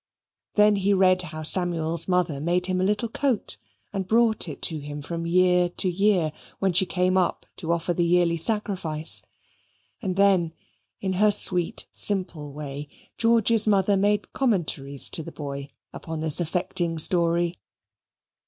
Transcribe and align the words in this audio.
Then 0.55 0.77
he 0.77 0.95
read 0.95 1.21
how 1.21 1.43
Samuel's 1.43 2.07
mother 2.07 2.41
made 2.41 2.65
him 2.65 2.81
a 2.81 2.83
little 2.83 3.07
coat 3.07 3.57
and 3.93 4.07
brought 4.07 4.49
it 4.49 4.59
to 4.63 4.79
him 4.79 5.03
from 5.03 5.27
year 5.27 5.69
to 5.77 5.87
year 5.91 6.31
when 6.57 6.73
she 6.73 6.87
came 6.87 7.19
up 7.19 7.45
to 7.57 7.71
offer 7.71 7.93
the 7.93 8.03
yearly 8.03 8.35
sacrifice. 8.37 9.21
And 10.01 10.15
then, 10.15 10.53
in 11.01 11.13
her 11.13 11.29
sweet 11.29 11.85
simple 11.93 12.51
way, 12.51 12.87
George's 13.19 13.67
mother 13.67 13.95
made 13.95 14.33
commentaries 14.33 15.07
to 15.09 15.21
the 15.21 15.31
boy 15.31 15.69
upon 15.93 16.19
this 16.21 16.39
affecting 16.39 16.97
story. 16.97 17.59